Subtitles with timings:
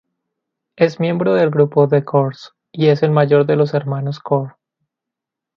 [0.77, 4.55] Es miembro del grupo The Corrs y es el mayor de los hermanos Corr.